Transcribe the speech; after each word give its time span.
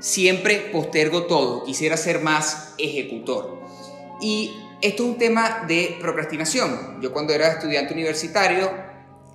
siempre 0.00 0.70
postergo 0.72 1.24
todo, 1.24 1.64
quisiera 1.64 1.96
ser 1.96 2.20
más 2.20 2.74
ejecutor. 2.78 3.60
Y 4.20 4.52
esto 4.80 5.04
es 5.04 5.08
un 5.08 5.18
tema 5.18 5.64
de 5.66 5.96
procrastinación. 6.00 7.00
Yo 7.00 7.12
cuando 7.12 7.32
era 7.32 7.52
estudiante 7.52 7.94
universitario 7.94 8.70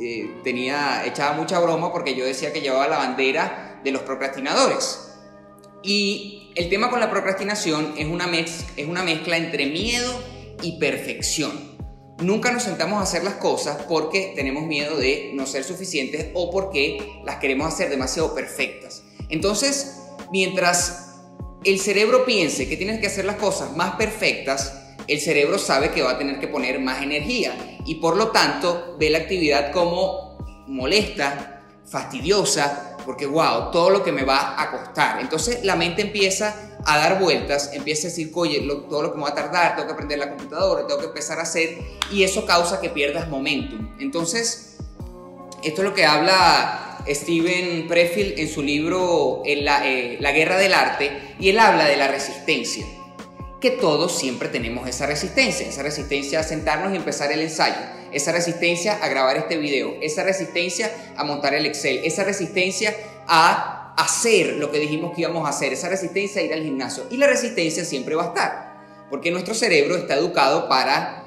eh, 0.00 0.40
tenía, 0.42 1.04
echaba 1.06 1.36
mucha 1.36 1.58
broma 1.60 1.92
porque 1.92 2.14
yo 2.14 2.24
decía 2.24 2.52
que 2.52 2.60
llevaba 2.60 2.88
la 2.88 2.98
bandera 2.98 3.80
de 3.84 3.92
los 3.92 4.02
procrastinadores. 4.02 5.10
Y 5.82 6.52
el 6.54 6.68
tema 6.68 6.90
con 6.90 7.00
la 7.00 7.10
procrastinación 7.10 7.94
es 7.96 8.06
una, 8.06 8.26
es 8.32 8.86
una 8.88 9.02
mezcla 9.02 9.36
entre 9.36 9.66
miedo 9.66 10.12
y 10.62 10.78
perfección. 10.78 11.74
Nunca 12.18 12.52
nos 12.52 12.62
sentamos 12.62 13.00
a 13.00 13.02
hacer 13.02 13.24
las 13.24 13.34
cosas 13.34 13.84
porque 13.88 14.32
tenemos 14.36 14.64
miedo 14.64 14.96
de 14.96 15.32
no 15.34 15.46
ser 15.46 15.64
suficientes 15.64 16.28
o 16.32 16.50
porque 16.50 17.20
las 17.24 17.36
queremos 17.36 17.72
hacer 17.72 17.90
demasiado 17.90 18.34
perfectas. 18.34 19.02
Entonces, 19.28 20.03
mientras 20.30 21.16
el 21.64 21.80
cerebro 21.80 22.24
piense 22.24 22.68
que 22.68 22.76
tienes 22.76 23.00
que 23.00 23.06
hacer 23.06 23.24
las 23.24 23.36
cosas 23.36 23.76
más 23.76 23.96
perfectas, 23.96 24.80
el 25.06 25.20
cerebro 25.20 25.58
sabe 25.58 25.90
que 25.90 26.02
va 26.02 26.12
a 26.12 26.18
tener 26.18 26.38
que 26.40 26.48
poner 26.48 26.80
más 26.80 27.02
energía 27.02 27.78
y 27.84 27.96
por 27.96 28.16
lo 28.16 28.28
tanto 28.28 28.96
ve 28.98 29.10
la 29.10 29.18
actividad 29.18 29.72
como 29.72 30.38
molesta, 30.66 31.62
fastidiosa, 31.86 32.96
porque 33.04 33.26
wow, 33.26 33.70
todo 33.70 33.90
lo 33.90 34.02
que 34.02 34.12
me 34.12 34.24
va 34.24 34.60
a 34.60 34.70
costar. 34.70 35.20
Entonces 35.20 35.64
la 35.64 35.76
mente 35.76 36.02
empieza 36.02 36.78
a 36.86 36.98
dar 36.98 37.20
vueltas, 37.20 37.70
empieza 37.72 38.08
a 38.08 38.10
decir, 38.10 38.30
oye, 38.34 38.66
todo 38.88 39.02
lo 39.02 39.12
que 39.12 39.18
me 39.18 39.24
va 39.24 39.30
a 39.30 39.34
tardar, 39.34 39.74
tengo 39.74 39.88
que 39.88 39.92
aprender 39.92 40.18
la 40.18 40.30
computadora, 40.30 40.86
tengo 40.86 41.00
que 41.00 41.06
empezar 41.06 41.38
a 41.38 41.42
hacer, 41.42 41.78
y 42.10 42.24
eso 42.24 42.44
causa 42.46 42.80
que 42.80 42.90
pierdas 42.90 43.28
momentum. 43.28 43.94
Entonces, 43.98 44.76
esto 45.62 45.82
es 45.82 45.88
lo 45.88 45.94
que 45.94 46.04
habla 46.04 46.93
Steven 47.06 47.86
Pressfield 47.88 48.38
en 48.38 48.48
su 48.48 48.62
libro 48.62 49.42
la, 49.44 49.88
eh, 49.88 50.16
la 50.20 50.32
Guerra 50.32 50.56
del 50.56 50.74
Arte, 50.74 51.10
y 51.38 51.50
él 51.50 51.58
habla 51.58 51.86
de 51.86 51.96
la 51.96 52.08
resistencia 52.08 52.86
que 53.64 53.70
todos 53.70 54.18
siempre 54.18 54.50
tenemos 54.50 54.86
esa 54.86 55.06
resistencia, 55.06 55.66
esa 55.66 55.82
resistencia 55.82 56.38
a 56.38 56.42
sentarnos 56.42 56.92
y 56.92 56.96
empezar 56.96 57.32
el 57.32 57.40
ensayo, 57.40 57.80
esa 58.12 58.30
resistencia 58.30 58.98
a 59.02 59.08
grabar 59.08 59.38
este 59.38 59.56
video, 59.56 59.94
esa 60.02 60.22
resistencia 60.22 60.92
a 61.16 61.24
montar 61.24 61.54
el 61.54 61.64
Excel, 61.64 62.02
esa 62.04 62.24
resistencia 62.24 62.94
a 63.26 63.94
hacer 63.96 64.56
lo 64.56 64.70
que 64.70 64.80
dijimos 64.80 65.14
que 65.14 65.22
íbamos 65.22 65.46
a 65.46 65.48
hacer, 65.48 65.72
esa 65.72 65.88
resistencia 65.88 66.42
a 66.42 66.44
ir 66.44 66.52
al 66.52 66.62
gimnasio. 66.62 67.04
Y 67.10 67.16
la 67.16 67.26
resistencia 67.26 67.86
siempre 67.86 68.14
va 68.14 68.24
a 68.24 68.26
estar, 68.26 69.06
porque 69.08 69.30
nuestro 69.30 69.54
cerebro 69.54 69.96
está 69.96 70.16
educado 70.16 70.68
para 70.68 71.24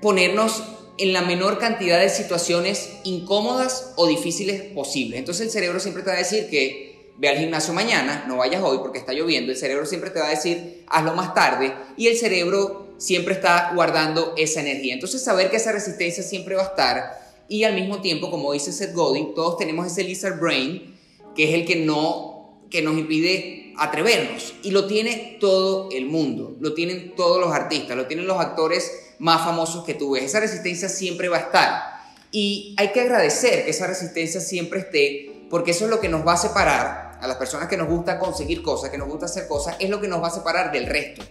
ponernos 0.00 0.62
en 0.98 1.12
la 1.12 1.22
menor 1.22 1.58
cantidad 1.58 2.00
de 2.00 2.08
situaciones 2.08 2.90
incómodas 3.04 3.92
o 3.96 4.06
difíciles 4.06 4.62
posibles. 4.74 5.18
Entonces 5.18 5.46
el 5.46 5.52
cerebro 5.52 5.80
siempre 5.80 6.02
te 6.02 6.10
va 6.10 6.16
a 6.16 6.18
decir 6.18 6.48
que 6.48 7.12
ve 7.16 7.28
al 7.28 7.38
gimnasio 7.38 7.72
mañana, 7.72 8.24
no 8.28 8.36
vayas 8.36 8.62
hoy 8.62 8.78
porque 8.78 8.98
está 8.98 9.12
lloviendo, 9.12 9.52
el 9.52 9.58
cerebro 9.58 9.86
siempre 9.86 10.10
te 10.10 10.20
va 10.20 10.26
a 10.26 10.30
decir, 10.30 10.84
hazlo 10.88 11.14
más 11.14 11.34
tarde, 11.34 11.72
y 11.96 12.08
el 12.08 12.16
cerebro 12.16 12.88
siempre 12.98 13.34
está 13.34 13.72
guardando 13.74 14.34
esa 14.36 14.60
energía. 14.60 14.94
Entonces, 14.94 15.22
saber 15.22 15.50
que 15.50 15.56
esa 15.56 15.72
resistencia 15.72 16.22
siempre 16.22 16.56
va 16.56 16.62
a 16.62 16.66
estar, 16.66 17.24
y 17.48 17.64
al 17.64 17.74
mismo 17.74 18.00
tiempo, 18.00 18.30
como 18.30 18.52
dice 18.52 18.72
Seth 18.72 18.94
Godin, 18.94 19.34
todos 19.34 19.58
tenemos 19.58 19.86
ese 19.86 20.02
lizard 20.02 20.40
brain, 20.40 20.96
que 21.36 21.44
es 21.44 21.54
el 21.54 21.66
que 21.66 21.76
no, 21.76 22.64
que 22.70 22.82
nos 22.82 22.98
impide 22.98 23.72
atrevernos, 23.76 24.54
y 24.62 24.70
lo 24.70 24.86
tiene 24.86 25.36
todo 25.40 25.90
el 25.92 26.06
mundo, 26.06 26.56
lo 26.58 26.74
tienen 26.74 27.14
todos 27.14 27.40
los 27.40 27.52
artistas, 27.52 27.96
lo 27.96 28.06
tienen 28.06 28.26
los 28.26 28.40
actores 28.40 28.90
más 29.18 29.44
famosos 29.44 29.84
que 29.84 29.94
tú 29.94 30.12
ves, 30.12 30.24
esa 30.24 30.40
resistencia 30.40 30.88
siempre 30.88 31.28
va 31.28 31.36
a 31.36 31.40
estar. 31.40 31.82
Y 32.30 32.74
hay 32.78 32.92
que 32.92 33.00
agradecer 33.00 33.64
que 33.64 33.70
esa 33.70 33.86
resistencia 33.86 34.40
siempre 34.40 34.80
esté 34.80 35.34
porque 35.54 35.70
eso 35.70 35.84
es 35.84 35.90
lo 35.90 36.00
que 36.00 36.08
nos 36.08 36.26
va 36.26 36.32
a 36.32 36.36
separar 36.36 37.18
a 37.20 37.28
las 37.28 37.36
personas 37.36 37.68
que 37.68 37.76
nos 37.76 37.88
gusta 37.88 38.18
conseguir 38.18 38.60
cosas, 38.60 38.90
que 38.90 38.98
nos 38.98 39.08
gusta 39.08 39.26
hacer 39.26 39.46
cosas, 39.46 39.76
es 39.78 39.88
lo 39.88 40.00
que 40.00 40.08
nos 40.08 40.20
va 40.20 40.26
a 40.26 40.30
separar 40.30 40.72
del 40.72 40.86
resto. 40.86 41.22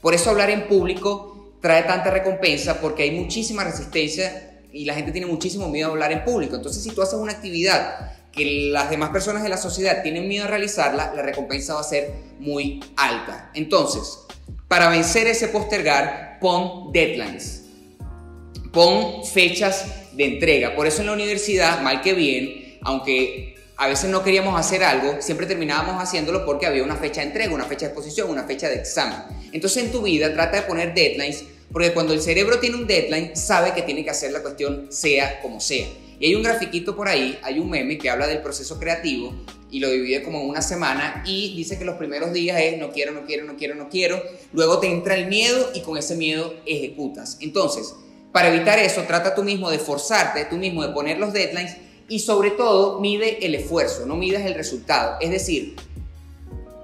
Por 0.00 0.14
eso 0.14 0.30
hablar 0.30 0.50
en 0.50 0.68
público 0.68 1.56
trae 1.60 1.82
tanta 1.82 2.10
recompensa, 2.10 2.80
porque 2.80 3.02
hay 3.02 3.10
muchísima 3.10 3.64
resistencia 3.64 4.60
y 4.72 4.84
la 4.84 4.94
gente 4.94 5.12
tiene 5.12 5.26
muchísimo 5.26 5.68
miedo 5.68 5.88
a 5.88 5.90
hablar 5.90 6.12
en 6.12 6.24
público. 6.24 6.56
Entonces, 6.56 6.82
si 6.82 6.90
tú 6.90 7.02
haces 7.02 7.18
una 7.18 7.32
actividad 7.32 8.12
que 8.32 8.70
las 8.72 8.88
demás 8.88 9.10
personas 9.10 9.42
de 9.42 9.48
la 9.48 9.58
sociedad 9.58 10.02
tienen 10.02 10.26
miedo 10.28 10.44
a 10.44 10.48
realizarla, 10.48 11.12
la 11.14 11.22
recompensa 11.22 11.74
va 11.74 11.80
a 11.80 11.84
ser 11.84 12.12
muy 12.38 12.80
alta. 12.96 13.50
Entonces, 13.54 14.20
para 14.68 14.88
vencer 14.88 15.26
ese 15.26 15.48
postergar, 15.48 16.38
pon 16.40 16.92
deadlines. 16.92 17.64
Pon 18.72 19.24
fechas 19.24 19.86
de 20.12 20.24
entrega. 20.24 20.74
Por 20.74 20.86
eso 20.86 21.00
en 21.00 21.06
la 21.06 21.12
universidad, 21.12 21.82
mal 21.82 22.00
que 22.00 22.14
bien, 22.14 22.78
aunque 22.82 23.56
a 23.76 23.88
veces 23.88 24.10
no 24.10 24.22
queríamos 24.22 24.58
hacer 24.58 24.84
algo, 24.84 25.20
siempre 25.20 25.46
terminábamos 25.46 26.02
haciéndolo 26.02 26.44
porque 26.44 26.66
había 26.66 26.82
una 26.82 26.96
fecha 26.96 27.20
de 27.20 27.28
entrega, 27.28 27.54
una 27.54 27.64
fecha 27.64 27.86
de 27.86 27.92
exposición, 27.92 28.30
una 28.30 28.44
fecha 28.44 28.68
de 28.68 28.76
examen. 28.76 29.18
Entonces 29.52 29.84
en 29.84 29.92
tu 29.92 30.02
vida 30.02 30.32
trata 30.32 30.58
de 30.58 30.62
poner 30.62 30.94
deadlines, 30.94 31.44
porque 31.72 31.92
cuando 31.92 32.12
el 32.12 32.20
cerebro 32.20 32.58
tiene 32.58 32.76
un 32.76 32.86
deadline, 32.86 33.34
sabe 33.34 33.72
que 33.72 33.82
tiene 33.82 34.04
que 34.04 34.10
hacer 34.10 34.32
la 34.32 34.40
cuestión 34.40 34.86
sea 34.90 35.40
como 35.40 35.58
sea. 35.60 35.86
Y 36.22 36.26
hay 36.26 36.36
un 36.36 36.44
grafiquito 36.44 36.94
por 36.94 37.08
ahí, 37.08 37.36
hay 37.42 37.58
un 37.58 37.68
meme 37.68 37.98
que 37.98 38.08
habla 38.08 38.28
del 38.28 38.42
proceso 38.42 38.78
creativo 38.78 39.34
y 39.72 39.80
lo 39.80 39.90
divide 39.90 40.22
como 40.22 40.40
en 40.40 40.50
una 40.50 40.62
semana 40.62 41.24
y 41.26 41.52
dice 41.56 41.76
que 41.80 41.84
los 41.84 41.96
primeros 41.96 42.32
días 42.32 42.60
es 42.60 42.78
no 42.78 42.92
quiero, 42.92 43.10
no 43.10 43.26
quiero, 43.26 43.44
no 43.44 43.56
quiero, 43.56 43.74
no 43.74 43.88
quiero. 43.88 44.22
Luego 44.52 44.78
te 44.78 44.86
entra 44.86 45.16
el 45.16 45.26
miedo 45.26 45.72
y 45.74 45.80
con 45.80 45.98
ese 45.98 46.14
miedo 46.14 46.54
ejecutas. 46.64 47.38
Entonces, 47.40 47.96
para 48.30 48.54
evitar 48.54 48.78
eso, 48.78 49.02
trata 49.02 49.34
tú 49.34 49.42
mismo 49.42 49.68
de 49.68 49.80
forzarte, 49.80 50.44
tú 50.44 50.58
mismo 50.58 50.86
de 50.86 50.92
poner 50.92 51.18
los 51.18 51.32
deadlines 51.32 51.76
y 52.08 52.20
sobre 52.20 52.52
todo 52.52 53.00
mide 53.00 53.44
el 53.44 53.56
esfuerzo, 53.56 54.06
no 54.06 54.14
mides 54.14 54.46
el 54.46 54.54
resultado. 54.54 55.16
Es 55.20 55.32
decir, 55.32 55.74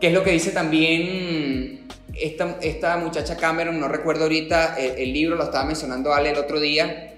que 0.00 0.08
es 0.08 0.12
lo 0.12 0.24
que 0.24 0.32
dice 0.32 0.50
también 0.50 1.86
esta, 2.12 2.58
esta 2.60 2.96
muchacha 2.96 3.36
Cameron, 3.36 3.78
no 3.78 3.86
recuerdo 3.86 4.24
ahorita 4.24 4.76
el, 4.80 5.12
libro, 5.12 5.36
lo 5.36 5.44
estaba 5.44 5.64
mencionando 5.64 6.12
Ale 6.12 6.30
el 6.30 6.38
otro 6.38 6.58
día, 6.58 7.14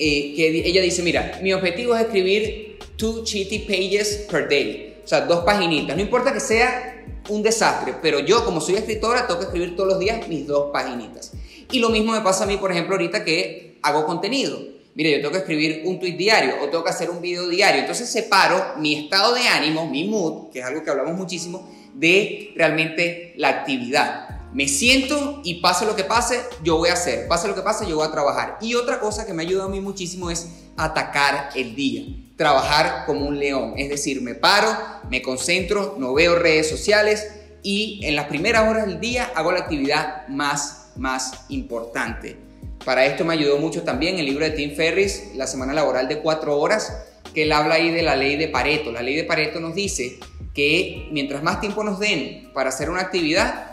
eh, 0.00 0.34
que 0.34 0.66
ella 0.66 0.80
dice, 0.82 1.02
mira, 1.02 1.38
mi 1.42 1.52
objetivo 1.52 1.94
es 1.94 2.02
escribir 2.02 2.78
two 2.96 3.22
cheaty 3.24 3.60
pages 3.60 4.26
per 4.30 4.48
day, 4.48 4.96
o 5.04 5.08
sea, 5.08 5.20
dos 5.22 5.44
paginitas, 5.44 5.96
no 5.96 6.02
importa 6.02 6.32
que 6.32 6.40
sea 6.40 7.04
un 7.28 7.42
desastre, 7.42 7.94
pero 8.02 8.20
yo 8.20 8.44
como 8.44 8.60
soy 8.60 8.76
escritora 8.76 9.26
tengo 9.26 9.40
que 9.40 9.46
escribir 9.46 9.76
todos 9.76 9.90
los 9.90 9.98
días 10.00 10.26
mis 10.28 10.46
dos 10.46 10.70
paginitas. 10.72 11.32
Y 11.70 11.78
lo 11.78 11.90
mismo 11.90 12.12
me 12.12 12.20
pasa 12.20 12.44
a 12.44 12.46
mí, 12.46 12.56
por 12.56 12.72
ejemplo, 12.72 12.94
ahorita 12.94 13.24
que 13.24 13.76
hago 13.82 14.04
contenido 14.04 14.80
mire, 14.94 15.12
yo 15.12 15.18
tengo 15.18 15.32
que 15.32 15.38
escribir 15.38 15.82
un 15.84 15.98
tweet 15.98 16.16
diario 16.16 16.56
o 16.62 16.68
tengo 16.68 16.84
que 16.84 16.90
hacer 16.90 17.10
un 17.10 17.20
video 17.20 17.48
diario. 17.48 17.80
Entonces 17.80 18.08
separo 18.08 18.74
mi 18.78 18.94
estado 18.94 19.34
de 19.34 19.48
ánimo, 19.48 19.88
mi 19.88 20.04
mood, 20.04 20.50
que 20.50 20.60
es 20.60 20.64
algo 20.64 20.82
que 20.82 20.90
hablamos 20.90 21.14
muchísimo, 21.14 21.68
de 21.94 22.52
realmente 22.56 23.34
la 23.36 23.48
actividad. 23.48 24.39
Me 24.52 24.66
siento 24.66 25.40
y 25.44 25.60
pase 25.60 25.86
lo 25.86 25.94
que 25.94 26.02
pase, 26.02 26.40
yo 26.64 26.76
voy 26.76 26.88
a 26.88 26.94
hacer. 26.94 27.28
Pase 27.28 27.46
lo 27.46 27.54
que 27.54 27.62
pase, 27.62 27.88
yo 27.88 27.96
voy 27.96 28.06
a 28.06 28.10
trabajar. 28.10 28.58
Y 28.60 28.74
otra 28.74 28.98
cosa 28.98 29.24
que 29.24 29.32
me 29.32 29.42
ayuda 29.42 29.64
a 29.64 29.68
mí 29.68 29.80
muchísimo 29.80 30.30
es 30.30 30.48
atacar 30.76 31.50
el 31.54 31.76
día. 31.76 32.04
Trabajar 32.36 33.06
como 33.06 33.26
un 33.26 33.38
león. 33.38 33.74
Es 33.76 33.88
decir, 33.88 34.22
me 34.22 34.34
paro, 34.34 34.76
me 35.08 35.22
concentro, 35.22 35.94
no 35.98 36.14
veo 36.14 36.36
redes 36.36 36.68
sociales 36.68 37.28
y 37.62 38.00
en 38.04 38.16
las 38.16 38.26
primeras 38.26 38.68
horas 38.68 38.86
del 38.86 38.98
día 38.98 39.30
hago 39.34 39.52
la 39.52 39.60
actividad 39.60 40.26
más, 40.28 40.92
más 40.96 41.44
importante. 41.48 42.36
Para 42.84 43.04
esto 43.04 43.24
me 43.24 43.34
ayudó 43.34 43.58
mucho 43.58 43.82
también 43.82 44.18
el 44.18 44.26
libro 44.26 44.44
de 44.44 44.52
Tim 44.52 44.74
Ferris, 44.74 45.32
La 45.36 45.46
semana 45.46 45.74
laboral 45.74 46.08
de 46.08 46.20
cuatro 46.20 46.58
horas, 46.58 46.96
que 47.34 47.42
él 47.42 47.52
habla 47.52 47.74
ahí 47.74 47.90
de 47.90 48.02
la 48.02 48.16
ley 48.16 48.36
de 48.36 48.48
Pareto. 48.48 48.90
La 48.90 49.02
ley 49.02 49.14
de 49.14 49.24
Pareto 49.24 49.60
nos 49.60 49.74
dice 49.74 50.18
que 50.54 51.08
mientras 51.12 51.42
más 51.42 51.60
tiempo 51.60 51.84
nos 51.84 52.00
den 52.00 52.50
para 52.54 52.70
hacer 52.70 52.90
una 52.90 53.02
actividad, 53.02 53.69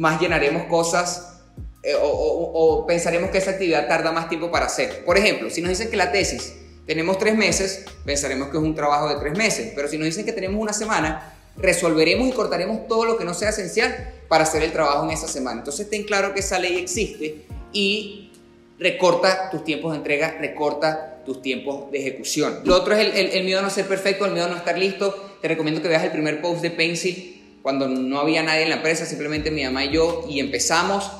más 0.00 0.18
llenaremos 0.18 0.62
cosas 0.64 1.42
eh, 1.82 1.92
o, 1.94 2.84
pensaremos 2.86 3.30
que 3.30 3.36
esa 3.36 3.52
actividad 3.52 3.86
tarda 3.86 4.12
más 4.12 4.30
tiempo 4.30 4.50
para 4.50 4.64
hacer. 4.64 5.04
Por 5.04 5.18
ejemplo, 5.18 5.50
si 5.50 5.60
nos 5.60 5.68
dicen 5.68 5.90
que 5.90 5.96
la 5.98 6.10
tesis 6.10 6.54
tenemos 6.86 7.18
tres 7.18 7.36
meses, 7.36 7.84
pensaremos 8.04 8.48
que 8.48 8.56
es 8.56 8.62
un 8.62 8.74
trabajo 8.74 9.10
de 9.10 9.16
tres 9.16 9.36
meses. 9.36 9.72
Pero 9.74 9.88
si 9.88 9.98
nos 9.98 10.06
dicen 10.06 10.24
que 10.24 10.32
tenemos 10.32 10.60
una 10.60 10.72
semana, 10.72 11.34
resolveremos 11.58 12.28
y 12.28 12.32
cortaremos 12.32 12.88
todo 12.88 13.04
lo 13.04 13.18
que 13.18 13.26
no 13.26 13.34
sea 13.34 13.50
esencial 13.50 14.14
para 14.26 14.44
hacer 14.44 14.62
el 14.62 14.72
trabajo 14.72 15.04
en 15.04 15.10
esa 15.10 15.28
semana. 15.28 15.58
Entonces 15.58 15.90
ten 15.90 16.04
claro 16.04 16.32
que 16.32 16.40
esa 16.40 16.58
ley 16.58 16.78
existe 16.78 17.44
y 17.70 18.32
recorta 18.78 19.50
tus 19.50 19.64
tiempos 19.64 19.92
de 19.92 19.98
entrega, 19.98 20.38
recorta 20.40 21.22
tus 21.26 21.42
tiempos 21.42 21.90
de 21.90 21.98
ejecución. 21.98 22.60
Lo 22.64 22.74
otro 22.74 22.94
es 22.94 23.34
el, 23.34 23.44
miedo 23.44 23.58
a 23.58 23.62
no 23.62 23.68
ser 23.68 23.86
perfecto, 23.86 24.24
el 24.24 24.32
miedo 24.32 24.46
a 24.46 24.48
no 24.48 24.56
estar 24.56 24.78
listo. 24.78 25.36
Te 25.42 25.48
recomiendo 25.48 25.82
que 25.82 25.88
veas 25.88 26.04
el 26.04 26.10
primer 26.10 26.40
post 26.40 26.62
de 26.62 26.70
Pencil 26.70 27.39
cuando 27.62 27.88
no 27.88 28.20
había 28.20 28.42
nadie 28.42 28.62
en 28.62 28.70
la 28.70 28.76
empresa, 28.76 29.04
simplemente 29.06 29.50
mi 29.50 29.64
mamá 29.64 29.84
y 29.84 29.92
yo, 29.92 30.24
y 30.28 30.40
empezamos. 30.40 31.10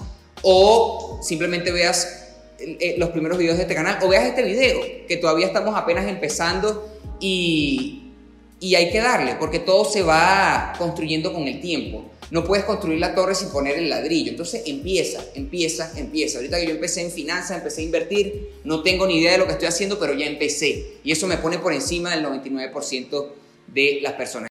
O 0.42 1.20
simplemente 1.22 1.70
veas 1.70 2.28
eh, 2.58 2.94
los 2.98 3.10
primeros 3.10 3.38
videos 3.38 3.56
de 3.56 3.62
este 3.62 3.74
canal, 3.74 3.98
o 4.02 4.08
veas 4.08 4.24
este 4.24 4.42
video, 4.42 4.80
que 5.06 5.16
todavía 5.16 5.46
estamos 5.46 5.76
apenas 5.76 6.08
empezando 6.08 6.88
y, 7.20 8.12
y 8.58 8.74
hay 8.74 8.90
que 8.90 9.00
darle, 9.00 9.36
porque 9.38 9.58
todo 9.58 9.84
se 9.84 10.02
va 10.02 10.74
construyendo 10.78 11.32
con 11.32 11.46
el 11.46 11.60
tiempo. 11.60 12.04
No 12.30 12.44
puedes 12.44 12.64
construir 12.64 13.00
la 13.00 13.14
torre 13.14 13.34
sin 13.34 13.48
poner 13.48 13.76
el 13.76 13.90
ladrillo. 13.90 14.30
Entonces 14.30 14.62
empieza, 14.66 15.20
empieza, 15.34 15.90
empieza. 15.96 16.38
Ahorita 16.38 16.60
que 16.60 16.66
yo 16.66 16.70
empecé 16.72 17.02
en 17.02 17.10
finanzas, 17.10 17.58
empecé 17.58 17.80
a 17.80 17.84
invertir, 17.84 18.50
no 18.62 18.82
tengo 18.82 19.06
ni 19.06 19.18
idea 19.18 19.32
de 19.32 19.38
lo 19.38 19.46
que 19.46 19.52
estoy 19.52 19.66
haciendo, 19.66 19.98
pero 19.98 20.14
ya 20.14 20.26
empecé. 20.26 20.98
Y 21.02 21.10
eso 21.10 21.26
me 21.26 21.38
pone 21.38 21.58
por 21.58 21.72
encima 21.72 22.14
del 22.14 22.24
99% 22.24 23.26
de 23.66 23.98
las 24.00 24.12
personas. 24.12 24.48